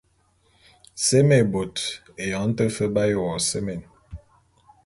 Seme 1.05 1.37
bot, 1.55 1.81
eyong 2.23 2.51
te 2.57 2.65
fe 2.75 2.85
b’aye 2.93 3.15
wo 3.21 3.31
seme. 3.49 3.75